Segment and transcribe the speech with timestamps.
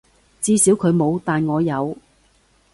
[0.41, 1.95] 至少佢冇，但我有